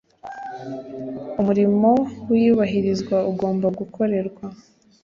Umurimo 1.39 1.89
w 2.27 2.29
iyubahirzwa 2.39 3.17
ugomba 3.31 3.67
gukorerwa 3.79 4.45